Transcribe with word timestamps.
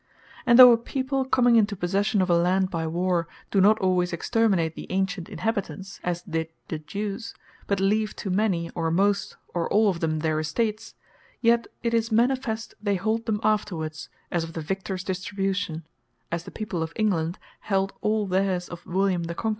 And 0.47 0.57
though 0.57 0.71
a 0.71 0.79
People 0.79 1.25
comming 1.25 1.57
into 1.57 1.75
possession 1.75 2.23
of 2.23 2.29
a 2.31 2.35
land 2.35 2.71
by 2.71 2.87
warre, 2.87 3.27
do 3.51 3.61
not 3.61 3.79
alwaies 3.79 4.11
exterminate 4.13 4.73
the 4.73 4.89
antient 4.91 5.29
Inhabitants, 5.29 5.99
(as 6.03 6.23
did 6.23 6.47
the 6.69 6.79
Jewes,) 6.79 7.35
but 7.67 7.79
leave 7.79 8.15
to 8.15 8.31
many, 8.31 8.71
or 8.71 8.89
most, 8.89 9.37
or 9.53 9.71
all 9.71 9.89
of 9.89 9.99
them 9.99 10.17
their 10.17 10.39
Estates; 10.39 10.95
yet 11.39 11.67
it 11.83 11.93
is 11.93 12.11
manifest 12.11 12.73
they 12.81 12.95
hold 12.95 13.27
them 13.27 13.39
afterwards, 13.43 14.09
as 14.31 14.43
of 14.43 14.53
the 14.53 14.61
Victors 14.61 15.03
distribution; 15.03 15.85
as 16.31 16.45
the 16.45 16.49
people 16.49 16.81
of 16.81 16.93
England 16.95 17.37
held 17.59 17.93
all 18.01 18.25
theirs 18.25 18.69
of 18.69 18.83
William 18.87 19.25
the 19.25 19.35
Conquerour. 19.35 19.49